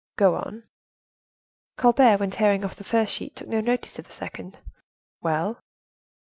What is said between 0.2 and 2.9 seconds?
on." "Colbert, when tearing off the